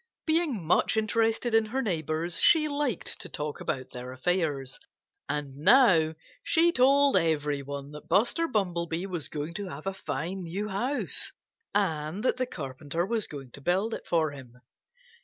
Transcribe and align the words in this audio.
Being 0.25 0.65
much 0.65 0.97
interested 0.97 1.53
in 1.53 1.65
her 1.67 1.81
neighbors, 1.83 2.39
she 2.39 2.67
liked 2.67 3.19
to 3.21 3.29
talk 3.29 3.61
about 3.61 3.91
their 3.91 4.11
affairs. 4.11 4.79
And 5.29 5.55
now 5.57 6.15
she 6.41 6.71
told 6.71 7.15
everyone 7.15 7.91
that 7.91 8.07
Buster 8.09 8.47
Bumblebee 8.47 9.05
was 9.05 9.27
going 9.27 9.53
to 9.53 9.67
have 9.67 9.85
a 9.85 9.93
fine 9.93 10.41
new 10.41 10.67
house, 10.69 11.33
and 11.75 12.23
that 12.23 12.37
the 12.37 12.47
Carpenter 12.47 13.05
was 13.05 13.27
going 13.27 13.51
to 13.51 13.61
build 13.61 13.93
it 13.93 14.07
for 14.07 14.31
him. 14.31 14.61